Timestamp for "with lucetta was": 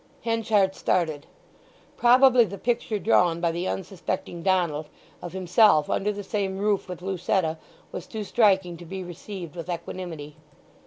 6.89-8.07